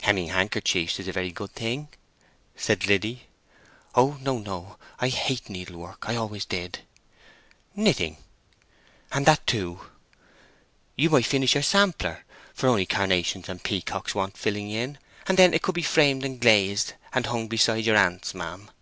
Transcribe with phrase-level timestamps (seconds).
[0.00, 1.86] "Hemming handkerchiefs is a very good thing,"
[2.56, 3.28] said Liddy.
[3.94, 4.76] "Oh no, no!
[4.98, 6.80] I hate needlework—I always did."
[7.76, 8.16] "Knitting?"
[9.12, 9.82] "And that, too."
[10.96, 12.24] "You might finish your sampler.
[12.60, 16.40] Only the carnations and peacocks want filling in; and then it could be framed and
[16.40, 18.72] glazed, and hung beside your aunt's ma'am."